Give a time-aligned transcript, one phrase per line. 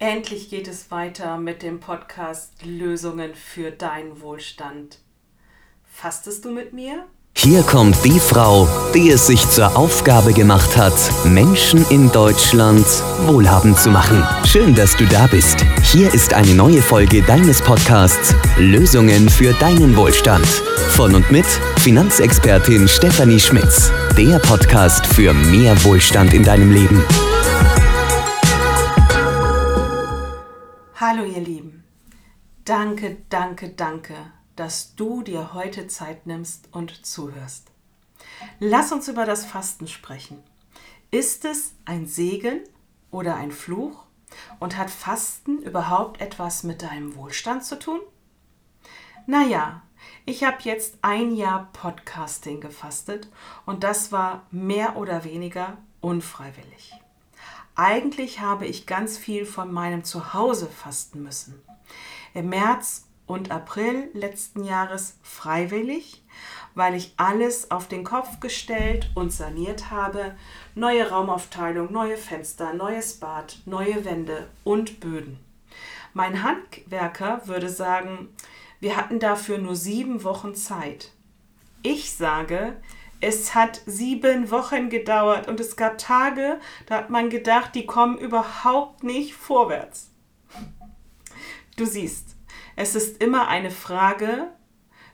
[0.00, 4.98] Endlich geht es weiter mit dem Podcast Lösungen für deinen Wohlstand.
[5.92, 7.06] Fastest du mit mir?
[7.36, 12.86] Hier kommt die Frau, die es sich zur Aufgabe gemacht hat, Menschen in Deutschland
[13.26, 14.22] wohlhabend zu machen.
[14.44, 15.64] Schön, dass du da bist.
[15.82, 20.46] Hier ist eine neue Folge deines Podcasts Lösungen für deinen Wohlstand.
[20.46, 21.46] Von und mit
[21.80, 23.90] Finanzexpertin Stefanie Schmitz.
[24.16, 27.04] Der Podcast für mehr Wohlstand in deinem Leben.
[31.00, 31.84] Hallo ihr Lieben.
[32.64, 34.16] Danke, danke, danke,
[34.56, 37.70] dass du dir heute Zeit nimmst und zuhörst.
[38.58, 40.42] Lass uns über das Fasten sprechen.
[41.12, 42.62] Ist es ein Segen
[43.12, 44.06] oder ein Fluch?
[44.58, 48.00] Und hat Fasten überhaupt etwas mit deinem Wohlstand zu tun?
[49.24, 49.82] Naja,
[50.26, 53.28] ich habe jetzt ein Jahr Podcasting gefastet
[53.66, 56.92] und das war mehr oder weniger unfreiwillig.
[57.78, 61.62] Eigentlich habe ich ganz viel von meinem Zuhause fasten müssen.
[62.34, 66.24] Im März und April letzten Jahres freiwillig,
[66.74, 70.34] weil ich alles auf den Kopf gestellt und saniert habe.
[70.74, 75.38] Neue Raumaufteilung, neue Fenster, neues Bad, neue Wände und Böden.
[76.14, 78.30] Mein Handwerker würde sagen,
[78.80, 81.12] wir hatten dafür nur sieben Wochen Zeit.
[81.84, 82.74] Ich sage,
[83.20, 88.18] es hat sieben Wochen gedauert und es gab Tage, da hat man gedacht, die kommen
[88.18, 90.10] überhaupt nicht vorwärts.
[91.76, 92.36] Du siehst,
[92.76, 94.48] es ist immer eine Frage,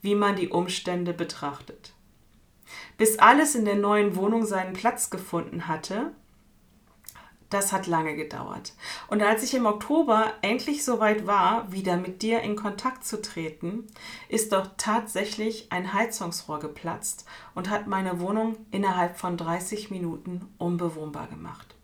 [0.00, 1.94] wie man die Umstände betrachtet.
[2.96, 6.12] Bis alles in der neuen Wohnung seinen Platz gefunden hatte,
[7.50, 8.74] das hat lange gedauert.
[9.08, 13.86] Und als ich im Oktober endlich soweit war, wieder mit dir in Kontakt zu treten,
[14.28, 21.28] ist doch tatsächlich ein Heizungsrohr geplatzt und hat meine Wohnung innerhalb von 30 Minuten unbewohnbar
[21.28, 21.74] gemacht.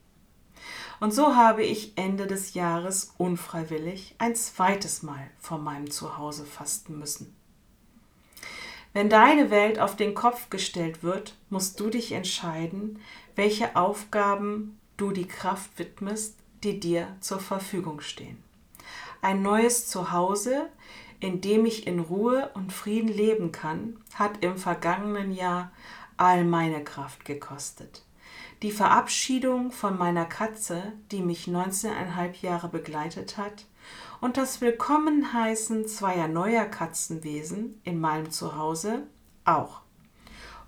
[1.01, 6.99] Und so habe ich Ende des Jahres unfreiwillig ein zweites Mal von meinem Zuhause fasten
[6.99, 7.35] müssen.
[8.93, 13.01] Wenn deine Welt auf den Kopf gestellt wird, musst du dich entscheiden,
[13.35, 18.43] welche Aufgaben du die Kraft widmest, die dir zur Verfügung stehen.
[19.23, 20.69] Ein neues Zuhause,
[21.21, 25.73] in dem ich in Ruhe und Frieden leben kann, hat im vergangenen Jahr
[26.17, 28.05] all meine Kraft gekostet.
[28.63, 33.67] Die Verabschiedung von meiner Katze, die mich 19,5 Jahre begleitet hat,
[34.21, 39.03] und das Willkommenheißen zweier neuer Katzenwesen in meinem Zuhause
[39.45, 39.83] auch.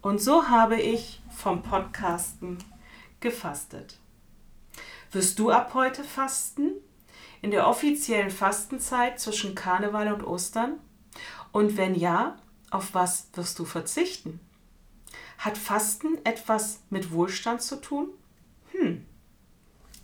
[0.03, 2.59] Und so habe ich vom Podcasten
[3.21, 3.99] gefastet.
[5.17, 6.73] Wirst du ab heute fasten?
[7.41, 10.79] In der offiziellen Fastenzeit zwischen Karneval und Ostern?
[11.53, 12.37] Und wenn ja,
[12.71, 14.41] auf was wirst du verzichten?
[15.39, 18.11] Hat Fasten etwas mit Wohlstand zu tun?
[18.73, 19.07] Hm.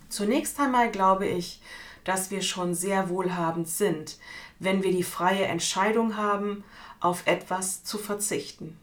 [0.09, 1.61] Zunächst einmal glaube ich,
[2.05, 4.17] dass wir schon sehr wohlhabend sind,
[4.57, 6.63] wenn wir die freie Entscheidung haben,
[6.99, 8.79] auf etwas zu verzichten.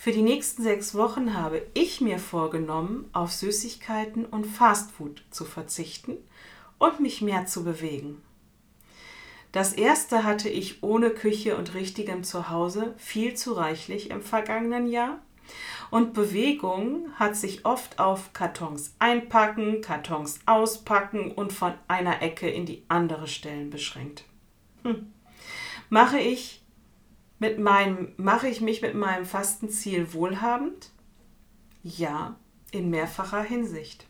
[0.00, 6.16] Für die nächsten sechs Wochen habe ich mir vorgenommen, auf Süßigkeiten und Fastfood zu verzichten
[6.78, 8.22] und mich mehr zu bewegen.
[9.50, 15.18] Das erste hatte ich ohne Küche und richtigem Zuhause viel zu reichlich im vergangenen Jahr.
[15.90, 22.66] Und Bewegung hat sich oft auf Kartons einpacken, Kartons auspacken und von einer Ecke in
[22.66, 24.22] die andere Stellen beschränkt.
[24.84, 25.12] Hm.
[25.90, 26.62] Mache ich
[27.38, 30.90] mit meinem, mache ich mich mit meinem Fastenziel wohlhabend?
[31.82, 32.36] Ja,
[32.70, 34.06] in mehrfacher Hinsicht.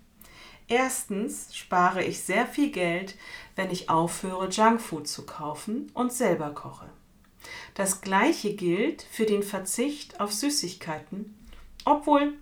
[0.66, 3.16] Erstens spare ich sehr viel Geld,
[3.56, 6.88] wenn ich aufhöre, Junkfood zu kaufen und selber koche.
[7.74, 11.34] Das gleiche gilt für den Verzicht auf Süßigkeiten,
[11.84, 12.34] obwohl,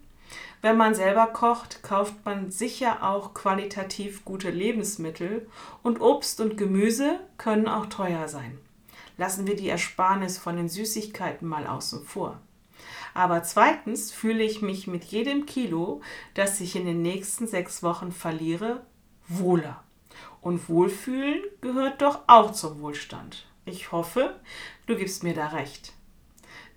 [0.62, 5.48] wenn man selber kocht, kauft man sicher auch qualitativ gute Lebensmittel
[5.82, 8.58] und Obst und Gemüse können auch teuer sein
[9.16, 12.40] lassen wir die Ersparnis von den Süßigkeiten mal außen vor.
[13.14, 16.02] Aber zweitens fühle ich mich mit jedem Kilo,
[16.34, 18.84] das ich in den nächsten sechs Wochen verliere,
[19.26, 19.82] wohler.
[20.40, 23.46] Und Wohlfühlen gehört doch auch zum Wohlstand.
[23.64, 24.38] Ich hoffe,
[24.86, 25.92] du gibst mir da recht.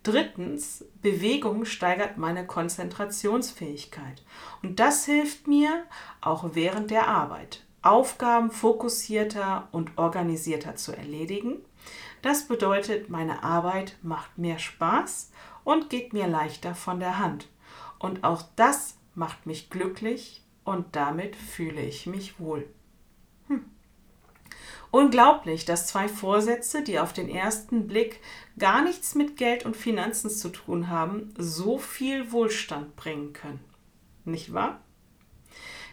[0.04, 4.24] Drittens, Bewegung steigert meine Konzentrationsfähigkeit.
[4.64, 5.84] Und das hilft mir
[6.22, 11.64] auch während der Arbeit, Aufgaben fokussierter und organisierter zu erledigen
[12.22, 15.32] das bedeutet, meine Arbeit macht mehr Spaß
[15.64, 17.48] und geht mir leichter von der Hand.
[17.98, 22.68] Und auch das macht mich glücklich und damit fühle ich mich wohl.
[23.48, 23.64] Hm.
[24.92, 28.20] Unglaublich, dass zwei Vorsätze, die auf den ersten Blick
[28.58, 33.64] gar nichts mit Geld und Finanzen zu tun haben, so viel Wohlstand bringen können.
[34.26, 34.82] Nicht wahr?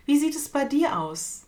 [0.06, 1.45] Wie sieht es bei dir aus?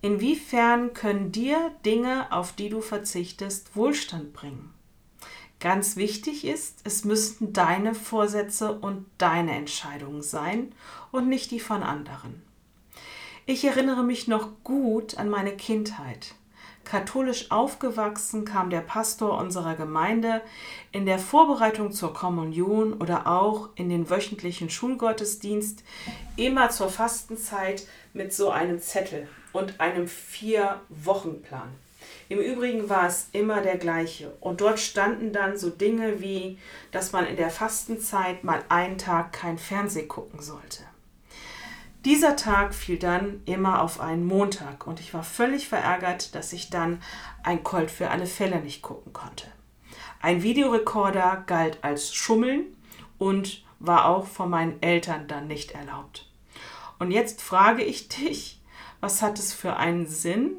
[0.00, 4.72] Inwiefern können dir Dinge, auf die du verzichtest, Wohlstand bringen?
[5.60, 10.72] Ganz wichtig ist, es müssten deine Vorsätze und deine Entscheidungen sein
[11.10, 12.42] und nicht die von anderen.
[13.44, 16.34] Ich erinnere mich noch gut an meine Kindheit.
[16.88, 20.40] Katholisch aufgewachsen kam der Pastor unserer Gemeinde
[20.90, 25.84] in der Vorbereitung zur Kommunion oder auch in den wöchentlichen Schulgottesdienst
[26.36, 31.68] immer zur Fastenzeit mit so einem Zettel und einem Vier-Wochen-Plan.
[32.30, 34.32] Im Übrigen war es immer der gleiche.
[34.40, 36.58] Und dort standen dann so Dinge wie,
[36.90, 40.84] dass man in der Fastenzeit mal einen Tag kein Fernsehen gucken sollte.
[42.04, 46.70] Dieser Tag fiel dann immer auf einen Montag und ich war völlig verärgert, dass ich
[46.70, 47.02] dann
[47.42, 49.46] ein Colt für alle Fälle nicht gucken konnte.
[50.20, 52.66] Ein Videorekorder galt als Schummeln
[53.18, 56.30] und war auch von meinen Eltern dann nicht erlaubt.
[56.98, 58.60] Und jetzt frage ich dich,
[59.00, 60.58] was hat es für einen Sinn,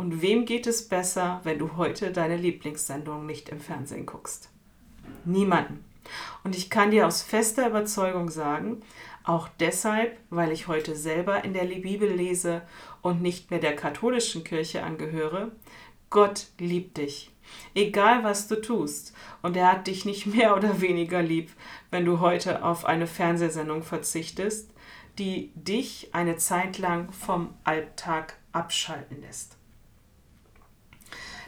[0.00, 4.48] und wem geht es besser, wenn du heute deine Lieblingssendung nicht im Fernsehen guckst?
[5.26, 5.84] Niemanden.
[6.42, 8.80] Und ich kann dir aus fester Überzeugung sagen,
[9.30, 12.62] auch deshalb, weil ich heute selber in der Bibel lese
[13.00, 15.52] und nicht mehr der katholischen Kirche angehöre,
[16.10, 17.30] Gott liebt dich.
[17.74, 19.14] Egal was du tust.
[19.42, 21.50] Und er hat dich nicht mehr oder weniger lieb,
[21.90, 24.72] wenn du heute auf eine Fernsehsendung verzichtest,
[25.18, 29.56] die dich eine Zeit lang vom Alltag abschalten lässt.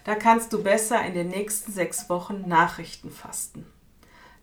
[0.04, 3.66] Da kannst du besser in den nächsten sechs Wochen Nachrichten fasten.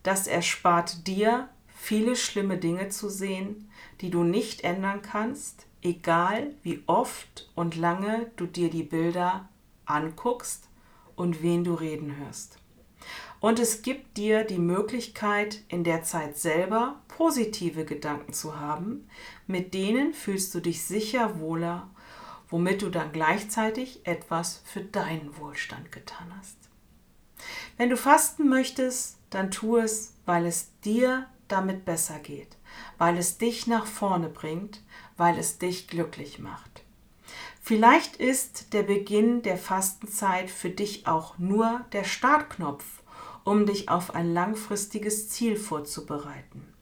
[0.03, 3.69] Das erspart dir, viele schlimme Dinge zu sehen,
[4.01, 9.49] die du nicht ändern kannst, egal wie oft und lange du dir die Bilder
[9.85, 10.67] anguckst
[11.15, 12.57] und wen du reden hörst.
[13.39, 19.07] Und es gibt dir die Möglichkeit, in der Zeit selber positive Gedanken zu haben,
[19.47, 21.89] mit denen fühlst du dich sicher wohler
[22.49, 26.57] womit du dann gleichzeitig etwas für deinen Wohlstand getan hast.
[27.77, 32.57] Wenn du fasten möchtest, dann tu es, weil es dir damit besser geht,
[32.97, 34.81] weil es dich nach vorne bringt,
[35.17, 36.83] weil es dich glücklich macht.
[37.61, 42.85] Vielleicht ist der Beginn der Fastenzeit für dich auch nur der Startknopf,
[43.43, 46.73] um dich auf ein langfristiges Ziel vorzubereiten.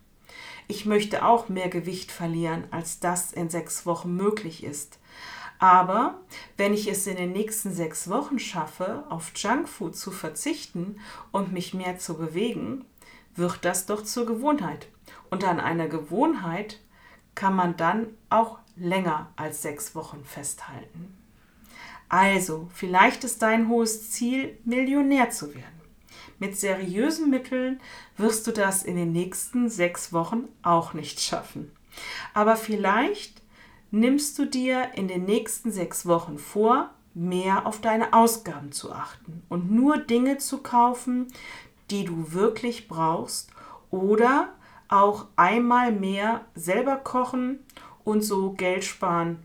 [0.67, 4.99] Ich möchte auch mehr Gewicht verlieren, als das in sechs Wochen möglich ist,
[5.59, 6.19] aber
[6.55, 10.99] wenn ich es in den nächsten sechs Wochen schaffe, auf Junkfood zu verzichten
[11.31, 12.85] und mich mehr zu bewegen,
[13.37, 14.87] wird das doch zur Gewohnheit.
[15.29, 16.79] Und an einer Gewohnheit
[17.35, 21.15] kann man dann auch länger als sechs Wochen festhalten.
[22.09, 25.81] Also, vielleicht ist dein hohes Ziel, Millionär zu werden.
[26.39, 27.79] Mit seriösen Mitteln
[28.15, 31.71] wirst du das in den nächsten sechs Wochen auch nicht schaffen.
[32.33, 33.41] Aber vielleicht
[33.91, 39.41] nimmst du dir in den nächsten sechs Wochen vor, mehr auf deine Ausgaben zu achten
[39.49, 41.27] und nur Dinge zu kaufen,
[41.89, 43.51] die du wirklich brauchst
[43.89, 44.49] oder
[44.89, 47.59] auch einmal mehr selber kochen
[48.03, 49.43] und so Geld sparen,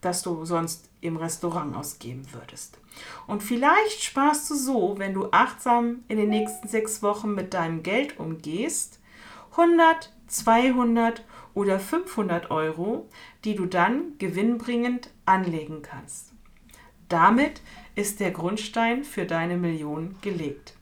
[0.00, 2.78] das du sonst im Restaurant ausgeben würdest.
[3.26, 7.82] Und vielleicht sparst du so, wenn du achtsam in den nächsten sechs Wochen mit deinem
[7.82, 9.00] Geld umgehst,
[9.52, 11.24] 100, 200
[11.54, 13.08] oder 500 Euro,
[13.44, 16.32] die du dann gewinnbringend anlegen kannst.
[17.08, 17.60] Damit
[17.96, 20.74] ist der Grundstein für deine Million gelegt.